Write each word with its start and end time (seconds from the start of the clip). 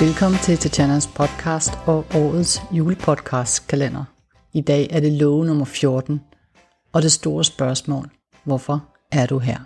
Velkommen 0.00 0.40
til 0.40 0.58
Tatjanas 0.58 1.06
podcast 1.06 1.70
og 1.86 2.06
årets 2.14 2.62
julepodcast 2.72 3.68
kalender. 3.68 4.04
I 4.52 4.60
dag 4.60 4.88
er 4.90 5.00
det 5.00 5.12
love 5.12 5.44
nummer 5.46 5.64
14, 5.64 6.20
og 6.92 7.02
det 7.02 7.12
store 7.12 7.44
spørgsmål, 7.44 8.10
hvorfor 8.44 8.88
er 9.12 9.26
du 9.26 9.38
her? 9.38 9.58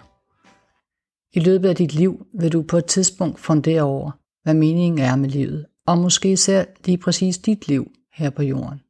I 1.33 1.41
løbet 1.41 1.69
af 1.69 1.77
dit 1.77 1.95
liv 1.95 2.27
vil 2.41 2.53
du 2.53 2.63
på 2.63 2.77
et 2.77 2.85
tidspunkt 2.85 3.41
fundere 3.41 3.83
over, 3.83 4.11
hvad 4.43 4.55
meningen 4.55 4.99
er 4.99 5.17
med 5.17 5.29
livet, 5.29 5.67
og 5.87 5.99
måske 5.99 6.33
især 6.33 6.65
lige 6.85 6.99
præcis 6.99 7.39
dit 7.39 7.69
liv 7.69 7.91
her 8.15 8.31
på 8.31 8.43
jorden. 8.43 8.81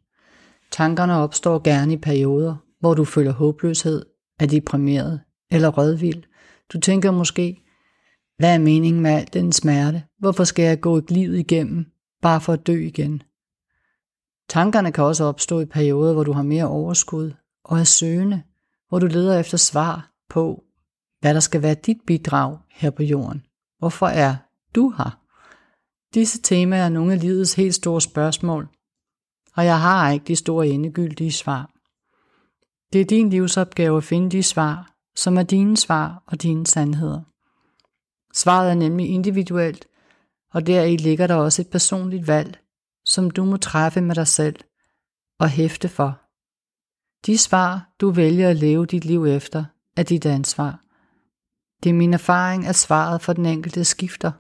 Tankerne 0.70 1.16
opstår 1.16 1.58
gerne 1.58 1.92
i 1.92 1.96
perioder, 1.96 2.56
hvor 2.80 2.94
du 2.94 3.04
føler 3.04 3.32
håbløshed, 3.32 4.04
er 4.40 4.46
deprimeret 4.46 5.20
eller 5.50 5.68
rødvild. 5.68 6.22
Du 6.72 6.80
tænker 6.80 7.10
måske, 7.10 7.61
hvad 8.36 8.54
er 8.54 8.58
meningen 8.58 9.02
med 9.02 9.10
al 9.10 9.28
den 9.32 9.52
smerte? 9.52 10.04
Hvorfor 10.18 10.44
skal 10.44 10.64
jeg 10.64 10.80
gå 10.80 10.96
et 10.96 11.10
liv 11.10 11.34
igennem, 11.34 11.86
bare 12.22 12.40
for 12.40 12.52
at 12.52 12.66
dø 12.66 12.86
igen? 12.86 13.22
Tankerne 14.48 14.92
kan 14.92 15.04
også 15.04 15.24
opstå 15.24 15.60
i 15.60 15.64
perioder, 15.64 16.12
hvor 16.12 16.24
du 16.24 16.32
har 16.32 16.42
mere 16.42 16.68
overskud 16.68 17.32
og 17.64 17.78
er 17.78 17.84
søgende, 17.84 18.42
hvor 18.88 18.98
du 18.98 19.06
leder 19.06 19.40
efter 19.40 19.58
svar 19.58 20.12
på, 20.28 20.64
hvad 21.20 21.34
der 21.34 21.40
skal 21.40 21.62
være 21.62 21.74
dit 21.74 21.96
bidrag 22.06 22.58
her 22.70 22.90
på 22.90 23.02
jorden. 23.02 23.46
Hvorfor 23.78 24.06
er 24.06 24.36
du 24.74 24.90
her? 24.90 25.18
Disse 26.14 26.42
temaer 26.42 26.84
er 26.84 26.88
nogle 26.88 27.12
af 27.12 27.20
livets 27.20 27.54
helt 27.54 27.74
store 27.74 28.00
spørgsmål, 28.00 28.68
og 29.56 29.64
jeg 29.64 29.80
har 29.80 30.10
ikke 30.10 30.24
de 30.24 30.36
store 30.36 30.68
endegyldige 30.68 31.32
svar. 31.32 31.70
Det 32.92 33.00
er 33.00 33.04
din 33.04 33.30
livsopgave 33.30 33.96
at 33.96 34.04
finde 34.04 34.30
de 34.30 34.42
svar, 34.42 34.94
som 35.16 35.36
er 35.36 35.42
dine 35.42 35.76
svar 35.76 36.22
og 36.26 36.42
dine 36.42 36.66
sandheder. 36.66 37.20
Svaret 38.34 38.70
er 38.70 38.74
nemlig 38.74 39.08
individuelt, 39.08 39.86
og 40.52 40.66
deri 40.66 40.96
ligger 40.96 41.26
der 41.26 41.34
også 41.34 41.62
et 41.62 41.70
personligt 41.70 42.26
valg, 42.26 42.58
som 43.04 43.30
du 43.30 43.44
må 43.44 43.56
træffe 43.56 44.00
med 44.00 44.14
dig 44.14 44.26
selv 44.26 44.56
og 45.38 45.48
hæfte 45.48 45.88
for. 45.88 46.20
De 47.26 47.38
svar, 47.38 47.94
du 48.00 48.10
vælger 48.10 48.50
at 48.50 48.56
leve 48.56 48.86
dit 48.86 49.04
liv 49.04 49.24
efter, 49.24 49.64
er 49.96 50.02
dit 50.02 50.26
ansvar. 50.26 50.84
Det 51.82 51.90
er 51.90 51.94
min 51.94 52.14
erfaring, 52.14 52.66
at 52.66 52.76
svaret 52.76 53.22
for 53.22 53.32
den 53.32 53.46
enkelte 53.46 53.84
skifter, 53.84 54.32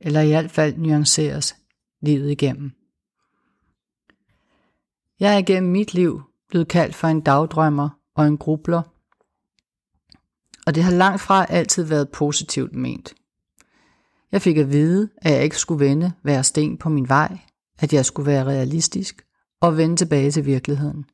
eller 0.00 0.20
i 0.20 0.28
hvert 0.28 0.50
fald 0.50 0.76
nuanceres 0.76 1.56
livet 2.02 2.30
igennem. 2.30 2.72
Jeg 5.20 5.34
er 5.34 5.38
igennem 5.38 5.72
mit 5.72 5.94
liv 5.94 6.22
blevet 6.48 6.68
kaldt 6.68 6.94
for 6.94 7.08
en 7.08 7.20
dagdrømmer 7.20 7.88
og 8.14 8.26
en 8.26 8.38
grubler, 8.38 8.82
og 10.66 10.74
det 10.74 10.82
har 10.82 10.92
langt 10.92 11.20
fra 11.20 11.46
altid 11.48 11.84
været 11.84 12.10
positivt 12.10 12.74
ment. 12.74 13.14
Jeg 14.32 14.42
fik 14.42 14.56
at 14.56 14.72
vide, 14.72 15.08
at 15.16 15.32
jeg 15.32 15.44
ikke 15.44 15.58
skulle 15.58 15.84
vende 15.84 16.12
hver 16.22 16.42
sten 16.42 16.78
på 16.78 16.88
min 16.88 17.08
vej, 17.08 17.38
at 17.78 17.92
jeg 17.92 18.04
skulle 18.04 18.26
være 18.26 18.44
realistisk 18.44 19.26
og 19.60 19.76
vende 19.76 19.96
tilbage 19.96 20.30
til 20.30 20.46
virkeligheden. 20.46 21.04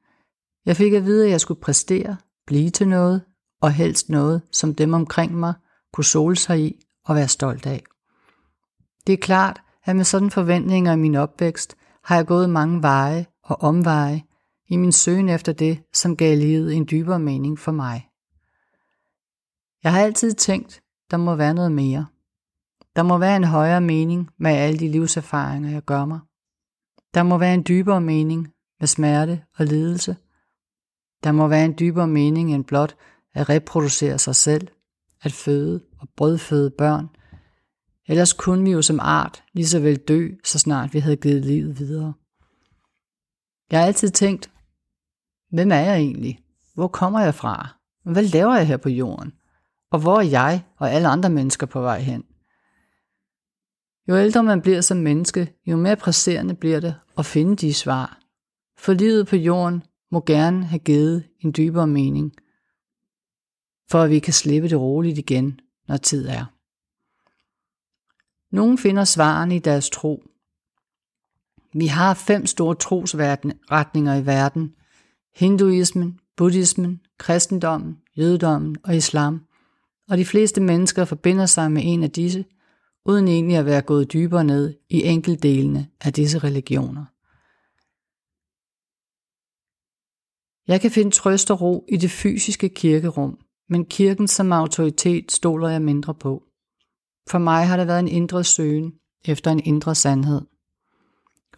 Jeg 0.67 0.77
fik 0.77 0.93
at 0.93 1.05
vide, 1.05 1.25
at 1.25 1.31
jeg 1.31 1.41
skulle 1.41 1.61
præstere, 1.61 2.17
blive 2.47 2.71
til 2.71 2.89
noget, 2.89 3.23
og 3.63 3.73
helst 3.73 4.09
noget, 4.09 4.43
som 4.53 4.75
dem 4.75 4.95
omkring 4.95 5.35
mig 5.35 5.55
kunne 5.93 6.05
sole 6.05 6.37
sig 6.37 6.61
i 6.61 6.85
og 7.05 7.17
være 7.17 7.29
stolt 7.29 7.67
af. 7.67 7.85
Det 9.07 9.13
er 9.13 9.17
klart, 9.17 9.63
at 9.85 9.97
med 9.97 10.05
sådan 10.05 10.31
forventninger 10.31 10.93
i 10.93 10.97
min 10.97 11.15
opvækst 11.15 11.77
har 12.05 12.17
jeg 12.17 12.27
gået 12.27 12.51
mange 12.51 12.83
veje 12.83 13.27
og 13.45 13.63
omveje 13.63 14.23
i 14.69 14.77
min 14.77 14.93
søgen 14.93 15.29
efter 15.29 15.53
det, 15.53 15.83
som 15.93 16.17
gav 16.17 16.37
livet 16.37 16.75
en 16.75 16.87
dybere 16.91 17.19
mening 17.19 17.59
for 17.59 17.73
mig. 17.73 18.09
Jeg 19.85 19.93
har 19.93 20.01
altid 20.01 20.33
tænkt, 20.33 20.83
der 21.11 21.17
må 21.17 21.35
være 21.35 21.55
noget 21.55 21.73
mere. 21.73 22.07
Der 22.97 23.03
må 23.03 23.19
være 23.19 23.37
en 23.37 23.45
højere 23.45 23.81
mening 23.81 24.31
med 24.39 24.51
alle 24.51 24.79
de 24.79 24.89
livserfaringer, 24.89 25.71
jeg 25.71 25.83
gør 25.83 26.05
mig. 26.05 26.21
Der 27.15 27.23
må 27.23 27.39
være 27.39 27.55
en 27.55 27.65
dybere 27.69 28.01
mening 28.01 28.49
med 28.81 28.89
smerte 28.89 29.43
og 29.59 29.67
lidelse. 29.67 30.17
Der 31.25 31.33
må 31.33 31.49
være 31.49 31.65
en 31.65 31.75
dybere 31.79 32.09
mening 32.09 32.55
end 32.55 32.65
blot 32.65 32.97
at 33.35 33.49
reproducere 33.49 34.19
sig 34.19 34.37
selv, 34.37 34.69
at 35.23 35.33
føde 35.33 35.81
og 35.99 36.09
brødføde 36.17 36.71
børn. 36.71 37.09
Ellers 38.07 38.33
kunne 38.33 38.65
vi 38.65 38.71
jo 38.71 38.83
som 38.83 39.01
art 39.03 39.45
lige 39.53 39.67
så 39.67 39.81
vel 39.81 39.97
dø, 39.97 40.29
så 40.45 40.59
snart 40.59 40.95
vi 40.95 40.99
havde 40.99 41.17
givet 41.17 41.45
livet 41.45 41.79
videre. 41.79 42.13
Jeg 43.71 43.81
har 43.81 43.87
altid 43.87 44.11
tænkt, 44.11 44.51
hvem 45.53 45.71
er 45.71 45.81
jeg 45.81 45.97
egentlig? 45.97 46.41
Hvor 46.75 46.89
kommer 46.89 47.21
jeg 47.21 47.35
fra? 47.35 47.77
Hvad 48.05 48.23
laver 48.23 48.57
jeg 48.57 48.67
her 48.67 48.77
på 48.77 48.89
jorden? 48.89 49.33
Og 49.91 49.99
hvor 49.99 50.19
er 50.19 50.23
jeg 50.23 50.65
og 50.77 50.91
alle 50.93 51.09
andre 51.09 51.31
mennesker 51.31 51.67
på 51.67 51.81
vej 51.81 52.01
hen? 52.01 52.25
Jo 54.09 54.17
ældre 54.17 54.43
man 54.43 54.63
bliver 54.63 54.81
som 54.81 54.97
menneske, 54.97 55.55
jo 55.67 55.77
mere 55.77 55.97
presserende 55.97 56.55
bliver 56.55 56.81
det 56.81 56.95
at 57.19 57.27
finde 57.27 57.57
de 57.57 57.75
svar. 57.75 58.21
For 58.79 58.93
livet 58.93 59.27
på 59.27 59.37
jorden 59.37 59.83
må 60.11 60.23
gerne 60.27 60.65
have 60.65 60.79
givet 60.79 61.25
en 61.41 61.55
dybere 61.57 61.87
mening, 61.87 62.33
for 63.91 64.03
at 64.03 64.11
vi 64.11 64.19
kan 64.19 64.33
slippe 64.33 64.69
det 64.69 64.81
roligt 64.81 65.19
igen, 65.19 65.61
når 65.89 65.97
tid 65.97 66.29
er. 66.29 66.45
Nogle 68.55 68.79
finder 68.79 69.05
svarene 69.05 69.57
i 69.57 69.59
deres 69.59 69.91
tro. 69.91 70.23
Vi 71.75 71.87
har 71.87 72.15
fem 72.15 72.47
store 72.47 72.75
trosretninger 72.75 74.15
i 74.15 74.27
verden. 74.27 74.75
Hinduismen, 75.37 76.21
buddhismen, 76.37 77.01
kristendommen, 77.19 77.99
jødedommen 78.17 78.77
og 78.85 78.97
islam. 78.97 79.45
Og 80.09 80.19
de 80.19 80.25
fleste 80.25 80.61
mennesker 80.61 81.05
forbinder 81.05 81.47
sig 81.47 81.73
med 81.73 81.83
en 81.85 82.03
af 82.03 82.11
disse– 82.11 82.45
uden 83.09 83.29
egentlig 83.29 83.57
at 83.57 83.67
være 83.67 83.83
gået 83.83 84.13
dybere 84.13 84.45
ned 84.45 84.75
i 84.91 85.03
enkeltdelene 85.03 85.89
af 86.01 86.13
disse 86.13 86.39
religioner. 86.39 87.05
Jeg 90.69 90.81
kan 90.81 90.91
finde 90.91 91.11
trøst 91.11 91.51
og 91.51 91.61
ro 91.61 91.85
i 91.89 91.97
det 91.97 92.11
fysiske 92.11 92.69
kirkerum, 92.69 93.39
men 93.69 93.85
kirken 93.85 94.29
som 94.29 94.53
autoritet 94.53 95.33
stoler 95.33 95.69
jeg 95.69 95.83
mindre 95.83 96.15
på. 96.15 96.43
For 97.31 97.39
mig 97.39 97.67
har 97.67 97.77
det 97.77 97.87
været 97.87 98.01
en 98.01 98.09
indre 98.09 98.45
søgen 98.45 98.93
efter 99.25 99.51
en 99.51 99.61
indre 99.65 99.95
sandhed. 99.95 100.41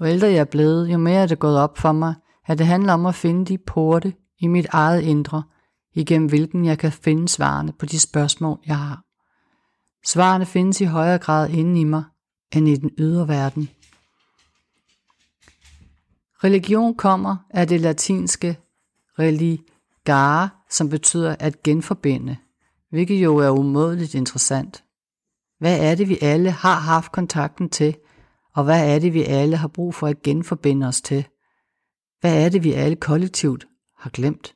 Jo 0.00 0.06
ældre 0.06 0.26
jeg 0.26 0.38
er 0.38 0.44
blevet, 0.44 0.92
jo 0.92 0.98
mere 0.98 1.22
er 1.22 1.26
det 1.26 1.38
gået 1.38 1.58
op 1.58 1.78
for 1.78 1.92
mig, 1.92 2.14
at 2.46 2.58
det 2.58 2.66
handler 2.66 2.92
om 2.92 3.06
at 3.06 3.14
finde 3.14 3.44
de 3.44 3.58
porte 3.58 4.14
i 4.38 4.46
mit 4.46 4.66
eget 4.70 5.02
indre, 5.02 5.42
igennem 5.94 6.28
hvilken 6.28 6.64
jeg 6.64 6.78
kan 6.78 6.92
finde 6.92 7.28
svarene 7.28 7.72
på 7.72 7.86
de 7.86 8.00
spørgsmål, 8.00 8.58
jeg 8.66 8.78
har. 8.78 9.07
Svarene 10.04 10.46
findes 10.46 10.80
i 10.80 10.84
højere 10.84 11.18
grad 11.18 11.50
inde 11.50 11.80
i 11.80 11.84
mig 11.84 12.04
end 12.52 12.68
i 12.68 12.76
den 12.76 12.90
ydre 12.98 13.28
verden. 13.28 13.70
Religion 16.44 16.94
kommer 16.94 17.36
af 17.50 17.66
det 17.66 17.80
latinske 17.80 18.58
religare, 19.18 20.48
som 20.70 20.88
betyder 20.88 21.36
at 21.38 21.62
genforbinde, 21.62 22.36
hvilket 22.90 23.24
jo 23.24 23.36
er 23.36 23.50
umådeligt 23.50 24.14
interessant. 24.14 24.84
Hvad 25.58 25.80
er 25.80 25.94
det, 25.94 26.08
vi 26.08 26.18
alle 26.22 26.50
har 26.50 26.80
haft 26.80 27.12
kontakten 27.12 27.70
til, 27.70 27.96
og 28.54 28.64
hvad 28.64 28.94
er 28.94 28.98
det, 28.98 29.14
vi 29.14 29.22
alle 29.24 29.56
har 29.56 29.68
brug 29.68 29.94
for 29.94 30.06
at 30.06 30.22
genforbinde 30.22 30.86
os 30.86 31.00
til? 31.00 31.26
Hvad 32.20 32.44
er 32.44 32.48
det, 32.48 32.64
vi 32.64 32.72
alle 32.72 32.96
kollektivt 32.96 33.66
har 33.96 34.10
glemt? 34.10 34.54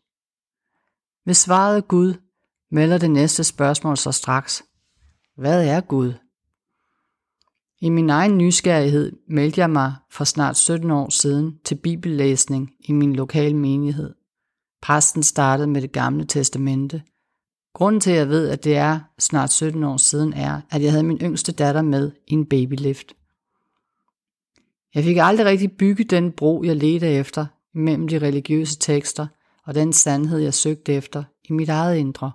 Hvis 1.24 1.36
svaret 1.36 1.76
er 1.76 1.80
Gud, 1.80 2.14
melder 2.70 2.98
det 2.98 3.10
næste 3.10 3.44
spørgsmål 3.44 3.96
sig 3.96 4.14
straks. 4.14 4.62
Hvad 5.36 5.66
er 5.66 5.80
Gud? 5.80 6.12
I 7.80 7.88
min 7.88 8.10
egen 8.10 8.38
nysgerrighed 8.38 9.12
meldte 9.28 9.60
jeg 9.60 9.70
mig 9.70 9.94
for 10.10 10.24
snart 10.24 10.56
17 10.56 10.90
år 10.90 11.10
siden 11.10 11.58
til 11.64 11.74
bibellæsning 11.74 12.70
i 12.80 12.92
min 12.92 13.16
lokale 13.16 13.56
menighed. 13.56 14.14
Præsten 14.82 15.22
startede 15.22 15.66
med 15.66 15.82
det 15.82 15.92
gamle 15.92 16.24
testamente. 16.24 17.02
Grunden 17.74 18.00
til, 18.00 18.10
at 18.10 18.16
jeg 18.16 18.28
ved, 18.28 18.48
at 18.48 18.64
det 18.64 18.76
er 18.76 19.00
snart 19.18 19.52
17 19.52 19.84
år 19.84 19.96
siden, 19.96 20.32
er, 20.32 20.60
at 20.70 20.82
jeg 20.82 20.90
havde 20.90 21.04
min 21.04 21.18
yngste 21.18 21.52
datter 21.52 21.82
med 21.82 22.12
i 22.26 22.32
en 22.32 22.46
babylift. 22.46 23.12
Jeg 24.94 25.04
fik 25.04 25.16
aldrig 25.20 25.46
rigtig 25.46 25.72
bygget 25.72 26.10
den 26.10 26.32
bro, 26.32 26.62
jeg 26.64 26.76
ledte 26.76 27.08
efter 27.08 27.46
mellem 27.74 28.08
de 28.08 28.18
religiøse 28.18 28.78
tekster 28.78 29.26
og 29.64 29.74
den 29.74 29.92
sandhed, 29.92 30.38
jeg 30.38 30.54
søgte 30.54 30.92
efter 30.92 31.24
i 31.44 31.52
mit 31.52 31.68
eget 31.68 31.96
indre. 31.96 32.32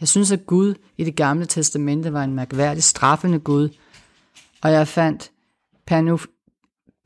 Jeg 0.00 0.08
synes, 0.08 0.32
at 0.32 0.46
Gud 0.46 0.74
i 0.96 1.04
det 1.04 1.16
gamle 1.16 1.46
testamente 1.46 2.12
var 2.12 2.24
en 2.24 2.34
mærkværdig 2.34 2.82
straffende 2.82 3.38
Gud, 3.38 3.68
og 4.62 4.72
jeg 4.72 4.88
fandt 4.88 5.30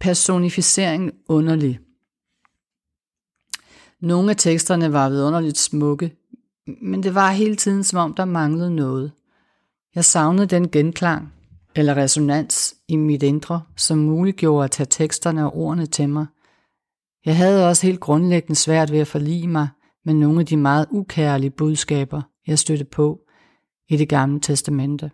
personificeringen 0.00 1.12
underlig. 1.29 1.81
Nogle 4.00 4.31
af 4.31 4.37
teksterne 4.37 4.93
var 4.93 5.08
vidunderligt 5.08 5.58
smukke, 5.58 6.17
men 6.82 7.02
det 7.02 7.14
var 7.14 7.31
hele 7.31 7.56
tiden 7.56 7.85
som 7.85 7.99
om 7.99 8.14
der 8.14 8.25
manglede 8.25 8.75
noget. 8.75 9.12
Jeg 9.94 10.05
savnede 10.05 10.47
den 10.47 10.70
genklang 10.70 11.32
eller 11.75 11.97
resonans 11.97 12.75
i 12.88 12.97
mit 12.97 13.23
indre, 13.23 13.62
som 13.76 13.99
muliggjorde 13.99 14.64
at 14.64 14.70
tage 14.70 14.87
teksterne 14.90 15.44
og 15.44 15.56
ordene 15.56 15.87
til 15.87 16.08
mig. 16.08 16.26
Jeg 17.25 17.37
havde 17.37 17.69
også 17.69 17.87
helt 17.87 18.00
grundlæggende 18.00 18.61
svært 18.61 18.93
ved 18.93 18.99
at 18.99 19.06
forlige 19.06 19.49
mig 19.49 19.69
med 20.05 20.14
nogle 20.14 20.40
af 20.40 20.47
de 20.47 20.56
meget 20.56 20.87
ukærlige 20.90 21.50
budskaber, 21.50 22.23
jeg 22.46 22.58
støtte 22.58 22.85
på 22.85 23.20
i 23.88 23.96
det 23.96 24.08
gamle 24.08 24.41
testamente. 24.41 25.11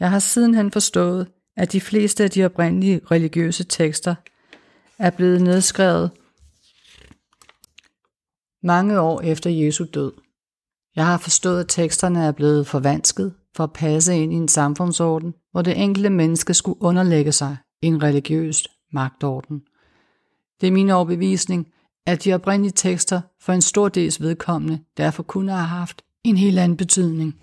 Jeg 0.00 0.10
har 0.10 0.18
sidenhen 0.18 0.70
forstået, 0.70 1.28
at 1.56 1.72
de 1.72 1.80
fleste 1.80 2.24
af 2.24 2.30
de 2.30 2.44
oprindelige 2.44 3.00
religiøse 3.10 3.64
tekster 3.64 4.14
er 4.98 5.10
blevet 5.10 5.42
nedskrevet 5.42 6.10
mange 8.62 9.00
år 9.00 9.20
efter 9.20 9.50
Jesu 9.50 9.84
død. 9.94 10.12
Jeg 10.96 11.06
har 11.06 11.18
forstået, 11.18 11.60
at 11.60 11.68
teksterne 11.68 12.24
er 12.24 12.32
blevet 12.32 12.66
forvansket 12.66 13.34
for 13.56 13.64
at 13.64 13.72
passe 13.72 14.16
ind 14.16 14.32
i 14.32 14.36
en 14.36 14.48
samfundsorden, 14.48 15.34
hvor 15.52 15.62
det 15.62 15.82
enkelte 15.82 16.10
menneske 16.10 16.54
skulle 16.54 16.82
underlægge 16.82 17.32
sig 17.32 17.56
en 17.82 18.02
religiøs 18.02 18.68
magtorden. 18.92 19.62
Det 20.60 20.66
er 20.66 20.72
min 20.72 20.90
overbevisning, 20.90 21.72
at 22.06 22.24
de 22.24 22.34
oprindelige 22.34 22.72
tekster 22.72 23.20
for 23.40 23.52
en 23.52 23.62
stor 23.62 23.88
dels 23.88 24.20
vedkommende 24.20 24.78
derfor 24.96 25.22
kunne 25.22 25.52
have 25.52 25.66
haft 25.66 26.02
en 26.24 26.36
helt 26.36 26.58
anden 26.58 26.76
betydning. 26.76 27.34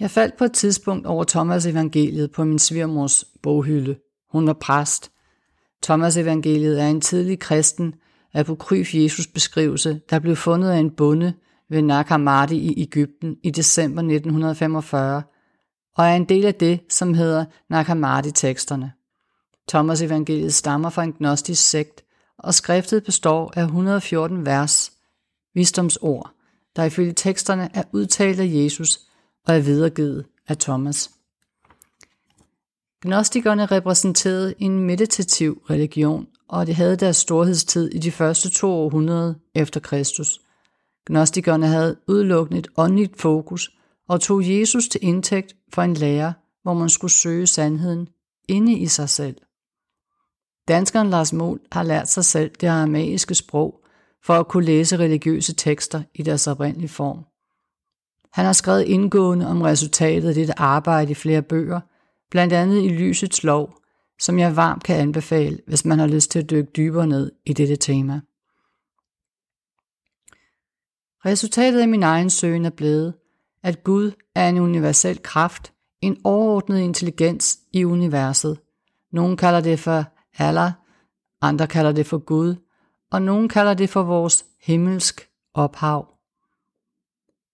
Jeg 0.00 0.10
faldt 0.10 0.36
på 0.36 0.44
et 0.44 0.52
tidspunkt 0.52 1.06
over 1.06 1.24
Thomas 1.24 1.66
evangeliet 1.66 2.30
på 2.30 2.44
min 2.44 2.58
svigermors 2.58 3.24
boghylde. 3.42 3.96
Hun 4.30 4.46
var 4.46 4.52
præst. 4.52 5.10
Thomas 5.82 6.16
evangeliet 6.16 6.82
er 6.82 6.86
en 6.86 7.00
tidlig 7.00 7.38
kristen 7.38 7.94
apokryf 8.34 8.94
Jesus 8.94 9.26
beskrivelse, 9.26 10.00
der 10.10 10.18
blev 10.18 10.36
fundet 10.36 10.70
af 10.70 10.78
en 10.78 10.90
bonde 10.90 11.34
ved 11.70 11.82
Nag 11.82 12.04
Hammadi 12.04 12.56
i 12.56 12.82
Ægypten 12.82 13.36
i 13.42 13.50
december 13.50 14.02
1945, 14.02 15.22
og 15.96 16.04
er 16.04 16.16
en 16.16 16.24
del 16.24 16.44
af 16.44 16.54
det, 16.54 16.80
som 16.88 17.14
hedder 17.14 17.44
Nag 17.70 17.86
Hammadi-teksterne. 17.86 18.92
Thomas 19.68 20.02
evangeliet 20.02 20.54
stammer 20.54 20.90
fra 20.90 21.02
en 21.02 21.12
gnostisk 21.12 21.70
sekt, 21.70 22.04
og 22.38 22.54
skriftet 22.54 23.04
består 23.04 23.52
af 23.56 23.62
114 23.62 24.46
vers, 24.46 24.92
visdomsord, 25.54 26.30
der 26.76 26.84
ifølge 26.84 27.12
teksterne 27.12 27.70
er 27.74 27.82
udtalt 27.92 28.40
af 28.40 28.48
Jesus 28.50 29.00
og 29.46 29.56
er 29.56 29.60
videregivet 29.60 30.26
af 30.48 30.56
Thomas. 30.56 31.10
Gnostikerne 33.02 33.66
repræsenterede 33.66 34.54
en 34.58 34.78
meditativ 34.78 35.62
religion, 35.70 36.26
og 36.48 36.66
det 36.66 36.74
havde 36.74 36.96
deres 36.96 37.16
storhedstid 37.16 37.88
i 37.88 37.98
de 37.98 38.10
første 38.10 38.50
to 38.50 38.70
århundrede 38.70 39.38
efter 39.54 39.80
Kristus. 39.80 40.40
Gnostikerne 41.06 41.66
havde 41.66 41.96
udelukkende 42.08 42.58
et 42.58 42.68
åndeligt 42.76 43.20
fokus 43.20 43.70
og 44.08 44.20
tog 44.20 44.50
Jesus 44.50 44.88
til 44.88 45.00
indtægt 45.02 45.56
for 45.72 45.82
en 45.82 45.94
lærer, 45.94 46.32
hvor 46.62 46.74
man 46.74 46.88
skulle 46.88 47.12
søge 47.12 47.46
sandheden 47.46 48.08
inde 48.48 48.72
i 48.72 48.86
sig 48.86 49.08
selv. 49.08 49.36
Danskeren 50.68 51.10
Lars 51.10 51.32
Mål 51.32 51.60
har 51.72 51.82
lært 51.82 52.08
sig 52.08 52.24
selv 52.24 52.50
det 52.60 52.66
aramæiske 52.66 53.34
sprog 53.34 53.80
for 54.24 54.34
at 54.34 54.48
kunne 54.48 54.64
læse 54.64 54.96
religiøse 54.96 55.54
tekster 55.54 56.02
i 56.14 56.22
deres 56.22 56.46
oprindelige 56.46 56.88
form. 56.88 57.24
Han 58.32 58.44
har 58.44 58.52
skrevet 58.52 58.82
indgående 58.82 59.46
om 59.46 59.62
resultatet 59.62 60.28
af 60.28 60.34
dette 60.34 60.58
arbejde 60.58 61.10
i 61.10 61.14
flere 61.14 61.42
bøger, 61.42 61.80
blandt 62.30 62.52
andet 62.52 62.82
i 62.82 62.88
Lysets 62.88 63.44
Lov, 63.44 63.78
som 64.20 64.38
jeg 64.38 64.56
varmt 64.56 64.84
kan 64.84 64.96
anbefale, 64.96 65.58
hvis 65.66 65.84
man 65.84 65.98
har 65.98 66.06
lyst 66.06 66.30
til 66.30 66.38
at 66.38 66.50
dykke 66.50 66.70
dybere 66.76 67.06
ned 67.06 67.32
i 67.46 67.52
dette 67.52 67.76
tema. 67.76 68.20
Resultatet 71.26 71.80
af 71.80 71.88
min 71.88 72.02
egen 72.02 72.30
søgen 72.30 72.64
er 72.64 72.70
blevet, 72.70 73.14
at 73.62 73.84
Gud 73.84 74.12
er 74.34 74.48
en 74.48 74.58
universel 74.58 75.22
kraft, 75.22 75.72
en 76.00 76.20
overordnet 76.24 76.78
intelligens 76.78 77.58
i 77.72 77.84
universet. 77.84 78.58
Nogle 79.12 79.36
kalder 79.36 79.60
det 79.60 79.78
for 79.78 80.04
Allah, 80.38 80.72
andre 81.42 81.66
kalder 81.66 81.92
det 81.92 82.06
for 82.06 82.18
Gud, 82.18 82.54
og 83.12 83.22
nogen 83.22 83.48
kalder 83.48 83.74
det 83.74 83.90
for 83.90 84.02
vores 84.02 84.44
himmelsk 84.62 85.28
ophav. 85.54 86.08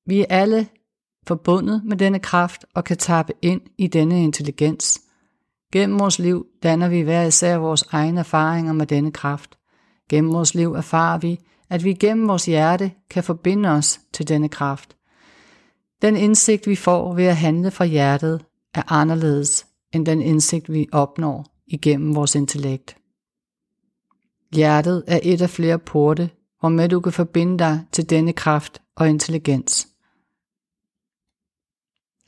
Vi 0.07 0.21
er 0.21 0.27
alle 0.31 0.69
forbundet 1.27 1.83
med 1.85 1.97
denne 1.97 2.19
kraft 2.19 2.67
og 2.75 2.85
kan 2.85 2.97
tappe 2.97 3.33
ind 3.43 3.61
i 3.79 3.87
denne 3.87 4.23
intelligens. 4.23 5.01
Gennem 5.73 5.99
vores 5.99 6.19
liv 6.19 6.47
danner 6.63 6.89
vi 6.89 7.01
hver 7.01 7.23
især 7.23 7.57
vores 7.57 7.83
egne 7.83 8.21
erfaringer 8.21 8.73
med 8.73 8.87
denne 8.87 9.13
kraft. 9.13 9.59
Gennem 10.09 10.33
vores 10.33 10.55
liv 10.55 10.73
erfarer 10.73 11.19
vi, 11.19 11.41
at 11.71 11.85
vi 11.85 11.93
gennem 11.93 12.29
vores 12.29 12.47
hjerte 12.47 12.93
kan 13.11 13.25
forbinde 13.25 13.69
os 13.69 14.01
til 14.13 14.29
denne 14.29 14.49
kraft. 14.49 14.97
Den 16.03 16.17
indsigt, 16.17 16.67
vi 16.67 16.77
får 16.77 17.15
ved 17.15 17.25
at 17.25 17.37
handle 17.37 17.71
fra 17.71 17.85
hjertet, 17.85 18.45
er 18.75 18.93
anderledes 18.93 19.67
end 19.93 20.07
den 20.07 20.23
indsigt, 20.23 20.73
vi 20.73 20.89
opnår 20.93 21.47
igennem 21.71 22.15
vores 22.15 22.35
intellekt. 22.35 22.97
Hjertet 24.55 25.05
er 25.07 25.21
et 25.23 25.43
af 25.43 25.51
flere 25.51 25.79
porte, 25.79 26.31
hvormed 26.61 26.89
du 26.89 27.01
kan 27.01 27.13
forbinde 27.13 27.59
dig 27.59 27.85
til 27.93 28.11
denne 28.11 28.33
kraft 28.33 28.83
og 28.97 29.09
intelligens. 29.09 29.89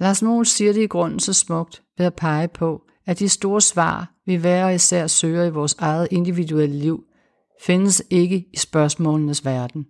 Lars 0.00 0.22
Mohl 0.22 0.46
siger 0.46 0.72
det 0.72 0.82
i 0.82 0.86
grunden 0.86 1.20
så 1.20 1.32
smukt 1.32 1.82
ved 1.98 2.06
at 2.06 2.14
pege 2.14 2.48
på, 2.48 2.82
at 3.06 3.18
de 3.18 3.28
store 3.28 3.60
svar, 3.60 4.14
vi 4.26 4.34
hver 4.34 4.68
især 4.68 5.06
søger 5.06 5.44
i 5.44 5.50
vores 5.50 5.74
eget 5.78 6.08
individuelle 6.10 6.76
liv, 6.76 7.04
findes 7.62 8.02
ikke 8.10 8.46
i 8.52 8.56
spørgsmålenes 8.56 9.44
verden. 9.44 9.86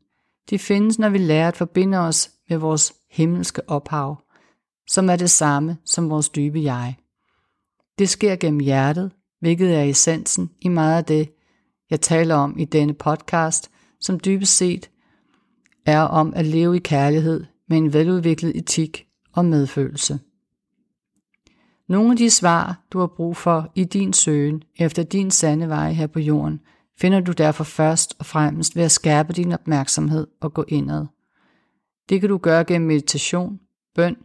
De 0.50 0.58
findes, 0.58 0.99
når 0.99 1.08
vi 1.08 1.19
lærer 1.19 1.49
at 1.49 1.56
forbinde 1.56 1.99
os 1.99 2.31
med 2.49 2.58
vores 2.58 2.94
himmelske 3.10 3.70
ophav, 3.70 4.16
som 4.88 5.10
er 5.10 5.16
det 5.16 5.31
samme 5.31 5.76
som 5.84 6.10
vores 6.10 6.28
dybe 6.28 6.62
jeg. 6.62 6.96
Det 7.99 8.08
sker 8.08 8.37
gennem 8.37 8.60
hjertet, 8.60 9.12
hvilket 9.42 9.74
er 9.74 9.82
essensen 9.82 10.50
i 10.60 10.68
meget 10.68 10.96
af 10.96 11.04
det, 11.04 11.28
jeg 11.90 12.00
taler 12.00 12.34
om 12.34 12.58
i 12.58 12.64
denne 12.64 12.94
podcast, 12.94 13.70
som 14.00 14.20
dybest 14.20 14.56
set 14.56 14.90
er 15.86 16.00
om 16.00 16.32
at 16.36 16.46
leve 16.46 16.76
i 16.76 16.78
kærlighed 16.78 17.44
med 17.68 17.78
en 17.78 17.92
veludviklet 17.92 18.56
etik 18.56 19.06
og 19.32 19.44
medfølelse. 19.44 20.18
Nogle 21.88 22.10
af 22.10 22.16
de 22.16 22.30
svar, 22.30 22.86
du 22.92 22.98
har 22.98 23.06
brug 23.06 23.36
for 23.36 23.72
i 23.74 23.84
din 23.84 24.12
søgen 24.12 24.62
efter 24.78 25.02
din 25.02 25.30
sande 25.30 25.68
vej 25.68 25.92
her 25.92 26.06
på 26.06 26.20
jorden, 26.20 26.60
finder 27.00 27.20
du 27.20 27.32
derfor 27.32 27.64
først 27.64 28.14
og 28.18 28.26
fremmest 28.26 28.76
ved 28.76 28.84
at 28.84 28.90
skærpe 28.90 29.32
din 29.32 29.52
opmærksomhed 29.52 30.26
og 30.40 30.54
gå 30.54 30.64
indad. 30.68 31.06
Det 32.08 32.20
kan 32.20 32.28
du 32.28 32.38
gøre 32.38 32.64
gennem 32.64 32.88
meditation, 32.88 33.60
bøn 33.94 34.16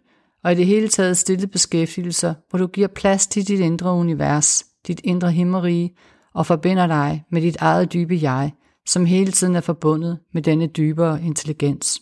og 0.43 0.51
i 0.51 0.55
det 0.55 0.65
hele 0.65 0.87
taget 0.87 1.17
stille 1.17 1.47
beskæftigelser, 1.47 2.33
hvor 2.49 2.59
du 2.59 2.67
giver 2.67 2.87
plads 2.87 3.27
til 3.27 3.47
dit 3.47 3.59
indre 3.59 3.91
univers, 3.91 4.66
dit 4.87 5.01
indre 5.03 5.31
himmerige 5.31 5.95
og 6.33 6.45
forbinder 6.45 6.87
dig 6.87 7.25
med 7.31 7.41
dit 7.41 7.55
eget 7.55 7.93
dybe 7.93 8.19
jeg, 8.21 8.53
som 8.85 9.05
hele 9.05 9.31
tiden 9.31 9.55
er 9.55 9.61
forbundet 9.61 10.19
med 10.33 10.41
denne 10.41 10.67
dybere 10.67 11.21
intelligens. 11.21 12.01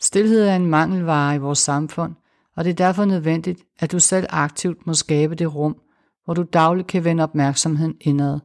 Stilhed 0.00 0.46
er 0.46 0.56
en 0.56 0.66
mangelvare 0.66 1.34
i 1.34 1.38
vores 1.38 1.58
samfund, 1.58 2.14
og 2.56 2.64
det 2.64 2.70
er 2.70 2.74
derfor 2.74 3.04
nødvendigt, 3.04 3.62
at 3.78 3.92
du 3.92 3.98
selv 3.98 4.26
aktivt 4.30 4.86
må 4.86 4.94
skabe 4.94 5.34
det 5.34 5.54
rum, 5.54 5.76
hvor 6.24 6.34
du 6.34 6.42
dagligt 6.42 6.88
kan 6.88 7.04
vende 7.04 7.22
opmærksomheden 7.22 7.96
indad. 8.00 8.40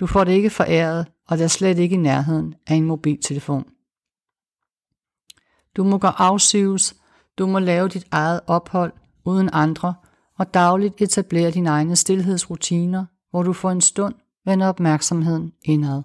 Du 0.00 0.06
får 0.06 0.24
det 0.24 0.32
ikke 0.32 0.50
foræret, 0.50 1.06
og 1.28 1.38
der 1.38 1.44
er 1.44 1.48
slet 1.48 1.78
ikke 1.78 1.94
i 1.94 1.98
nærheden 1.98 2.54
af 2.66 2.74
en 2.74 2.84
mobiltelefon. 2.84 3.64
Du 5.76 5.84
må 5.84 5.98
gå 5.98 6.06
afsives, 6.06 6.96
du 7.38 7.46
må 7.46 7.58
lave 7.58 7.88
dit 7.88 8.06
eget 8.10 8.40
ophold 8.46 8.92
uden 9.24 9.50
andre, 9.52 9.94
og 10.38 10.54
dagligt 10.54 11.02
etablere 11.02 11.50
dine 11.50 11.68
egne 11.70 11.96
stillhedsrutiner, 11.96 13.04
hvor 13.30 13.42
du 13.42 13.52
for 13.52 13.70
en 13.70 13.80
stund 13.80 14.14
vender 14.44 14.68
opmærksomheden 14.68 15.52
indad. 15.64 16.02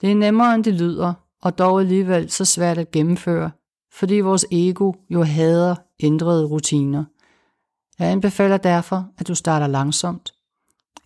Det 0.00 0.10
er 0.10 0.14
nemmere 0.14 0.54
end 0.54 0.64
det 0.64 0.74
lyder, 0.74 1.14
og 1.42 1.58
dog 1.58 1.80
alligevel 1.80 2.30
så 2.30 2.44
svært 2.44 2.78
at 2.78 2.90
gennemføre, 2.90 3.50
fordi 3.92 4.20
vores 4.20 4.46
ego 4.52 4.92
jo 5.10 5.22
hader 5.22 5.74
ændrede 6.00 6.44
rutiner. 6.46 7.04
Jeg 7.98 8.08
anbefaler 8.08 8.56
derfor, 8.56 9.08
at 9.18 9.28
du 9.28 9.34
starter 9.34 9.66
langsomt. 9.66 10.34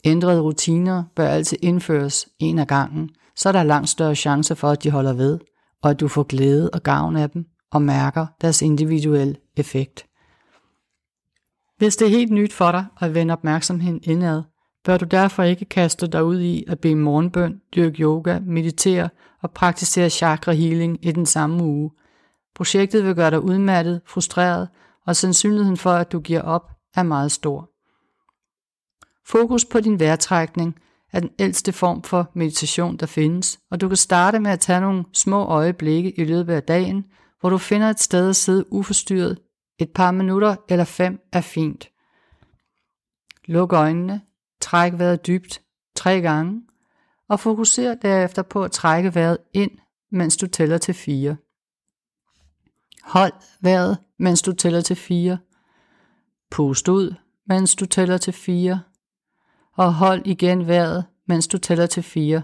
Ændrede 0.04 0.40
rutiner 0.40 1.04
bør 1.16 1.28
altid 1.28 1.58
indføres 1.62 2.28
en 2.38 2.58
af 2.58 2.66
gangen, 2.66 3.10
så 3.36 3.48
er 3.48 3.52
der 3.52 3.62
langt 3.62 3.88
større 3.88 4.14
chance 4.14 4.56
for, 4.56 4.68
at 4.70 4.82
de 4.82 4.90
holder 4.90 5.12
ved, 5.12 5.38
og 5.82 5.90
at 5.90 6.00
du 6.00 6.08
får 6.08 6.22
glæde 6.22 6.70
og 6.70 6.82
gavn 6.82 7.16
af 7.16 7.30
dem 7.30 7.46
og 7.70 7.82
mærker 7.82 8.26
deres 8.40 8.62
individuelle 8.62 9.36
effekt. 9.56 10.07
Hvis 11.78 11.96
det 11.96 12.06
er 12.06 12.10
helt 12.10 12.32
nyt 12.32 12.52
for 12.52 12.72
dig 12.72 12.86
at 13.00 13.14
vende 13.14 13.32
opmærksomheden 13.32 14.00
indad, 14.02 14.42
bør 14.84 14.96
du 14.96 15.04
derfor 15.04 15.42
ikke 15.42 15.64
kaste 15.64 16.06
dig 16.06 16.24
ud 16.24 16.40
i 16.40 16.64
at 16.68 16.80
bede 16.80 16.96
morgenbøn, 16.96 17.60
dyrke 17.74 18.02
yoga, 18.02 18.38
meditere 18.38 19.08
og 19.42 19.50
praktisere 19.50 20.10
chakra 20.10 20.52
healing 20.52 20.98
i 21.02 21.12
den 21.12 21.26
samme 21.26 21.64
uge. 21.64 21.90
Projektet 22.54 23.04
vil 23.04 23.14
gøre 23.14 23.30
dig 23.30 23.40
udmattet, 23.40 24.00
frustreret, 24.06 24.68
og 25.06 25.16
sandsynligheden 25.16 25.76
for, 25.76 25.90
at 25.90 26.12
du 26.12 26.20
giver 26.20 26.42
op, 26.42 26.70
er 26.96 27.02
meget 27.02 27.32
stor. 27.32 27.70
Fokus 29.26 29.64
på 29.64 29.80
din 29.80 30.00
vejrtrækning 30.00 30.74
er 31.12 31.20
den 31.20 31.30
ældste 31.38 31.72
form 31.72 32.02
for 32.02 32.30
meditation, 32.34 32.96
der 32.96 33.06
findes, 33.06 33.58
og 33.70 33.80
du 33.80 33.88
kan 33.88 33.96
starte 33.96 34.40
med 34.40 34.50
at 34.50 34.60
tage 34.60 34.80
nogle 34.80 35.04
små 35.14 35.44
øjeblikke 35.44 36.20
i 36.20 36.24
løbet 36.24 36.52
af 36.52 36.62
dagen, 36.62 37.04
hvor 37.40 37.50
du 37.50 37.58
finder 37.58 37.90
et 37.90 38.00
sted 38.00 38.28
at 38.28 38.36
sidde 38.36 38.72
uforstyrret. 38.72 39.38
Et 39.78 39.92
par 39.92 40.10
minutter 40.10 40.56
eller 40.68 40.84
fem 40.84 41.20
er 41.32 41.40
fint. 41.40 41.88
Luk 43.44 43.72
øjnene, 43.72 44.20
træk 44.60 44.92
vejret 44.98 45.26
dybt 45.26 45.62
tre 45.94 46.20
gange, 46.20 46.62
og 47.28 47.40
fokuser 47.40 47.94
derefter 47.94 48.42
på 48.42 48.64
at 48.64 48.72
trække 48.72 49.14
vejret 49.14 49.38
ind, 49.52 49.70
mens 50.10 50.36
du 50.36 50.46
tæller 50.46 50.78
til 50.78 50.94
fire. 50.94 51.36
Hold 53.02 53.32
vejret, 53.60 53.98
mens 54.18 54.42
du 54.42 54.52
tæller 54.52 54.80
til 54.80 54.96
fire. 54.96 55.38
Pust 56.50 56.88
ud, 56.88 57.14
mens 57.48 57.76
du 57.76 57.86
tæller 57.86 58.18
til 58.18 58.32
4. 58.32 58.80
Og 59.72 59.94
hold 59.94 60.26
igen 60.26 60.66
vejret, 60.66 61.04
mens 61.26 61.48
du 61.48 61.58
tæller 61.58 61.86
til 61.86 62.02
4. 62.02 62.42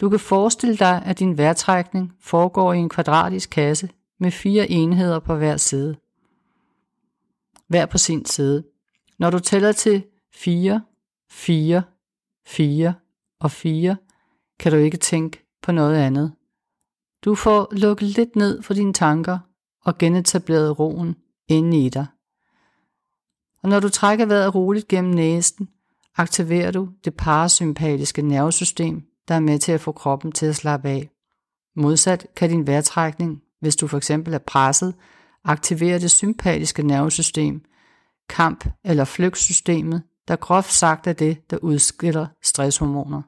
Du 0.00 0.08
kan 0.08 0.20
forestille 0.20 0.76
dig, 0.76 1.02
at 1.04 1.18
din 1.18 1.38
vejrtrækning 1.38 2.12
foregår 2.20 2.72
i 2.72 2.78
en 2.78 2.88
kvadratisk 2.88 3.50
kasse 3.50 3.88
med 4.20 4.30
fire 4.30 4.70
enheder 4.70 5.18
på 5.18 5.34
hver 5.34 5.56
side. 5.56 5.96
Hver 7.68 7.86
på 7.86 7.98
sin 7.98 8.24
side. 8.24 8.64
Når 9.18 9.30
du 9.30 9.38
tæller 9.38 9.72
til 9.72 10.04
4, 10.34 10.82
4, 11.30 11.82
4 12.46 12.94
og 13.40 13.50
4, 13.50 13.96
kan 14.58 14.72
du 14.72 14.78
ikke 14.78 14.96
tænke 14.96 15.46
på 15.62 15.72
noget 15.72 15.96
andet. 15.96 16.32
Du 17.24 17.34
får 17.34 17.68
lukket 17.72 18.08
lidt 18.08 18.36
ned 18.36 18.62
for 18.62 18.74
dine 18.74 18.92
tanker 18.92 19.38
og 19.84 19.98
genetableret 19.98 20.78
roen 20.78 21.16
inde 21.48 21.86
i 21.86 21.88
dig. 21.88 22.06
Og 23.62 23.68
når 23.68 23.80
du 23.80 23.88
trækker 23.88 24.26
vejret 24.26 24.54
roligt 24.54 24.88
gennem 24.88 25.14
næsen, 25.14 25.68
aktiverer 26.16 26.70
du 26.70 26.88
det 27.04 27.16
parasympatiske 27.16 28.22
nervesystem, 28.22 29.02
der 29.28 29.34
er 29.34 29.40
med 29.40 29.58
til 29.58 29.72
at 29.72 29.80
få 29.80 29.92
kroppen 29.92 30.32
til 30.32 30.46
at 30.46 30.56
slappe 30.56 30.88
af. 30.88 31.10
Modsat 31.76 32.26
kan 32.36 32.50
din 32.50 32.66
vejrtrækning, 32.66 33.42
hvis 33.60 33.76
du 33.76 33.86
for 33.86 33.96
eksempel 33.96 34.34
er 34.34 34.38
presset, 34.38 34.94
aktiverer 35.44 35.98
det 35.98 36.10
sympatiske 36.10 36.82
nervesystem, 36.82 37.64
kamp- 38.28 38.80
eller 38.84 39.04
flygtsystemet, 39.04 40.02
der 40.28 40.36
groft 40.36 40.72
sagt 40.72 41.06
er 41.06 41.12
det, 41.12 41.50
der 41.50 41.58
udskiller 41.58 42.26
stresshormoner. 42.42 43.22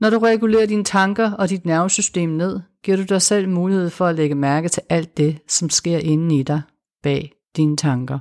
Når 0.00 0.10
du 0.10 0.18
regulerer 0.18 0.66
dine 0.66 0.84
tanker 0.84 1.32
og 1.32 1.48
dit 1.48 1.64
nervesystem 1.64 2.30
ned, 2.30 2.60
giver 2.82 2.96
du 2.96 3.02
dig 3.02 3.22
selv 3.22 3.48
mulighed 3.48 3.90
for 3.90 4.06
at 4.06 4.14
lægge 4.14 4.34
mærke 4.34 4.68
til 4.68 4.82
alt 4.88 5.16
det, 5.16 5.38
som 5.48 5.70
sker 5.70 5.98
inde 5.98 6.38
i 6.38 6.42
dig 6.42 6.62
bag 7.02 7.32
dine 7.56 7.76
tanker. 7.76 8.18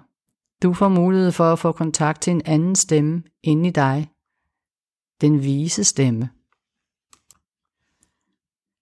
Du 0.63 0.74
får 0.74 0.89
mulighed 0.89 1.31
for 1.31 1.53
at 1.53 1.60
få 1.60 1.72
kontakt 1.72 2.22
til 2.22 2.31
en 2.31 2.41
anden 2.45 2.75
stemme 2.75 3.24
inde 3.43 3.69
i 3.69 3.72
dig. 3.72 4.10
Den 5.22 5.43
vise 5.43 5.84
stemme. 5.84 6.29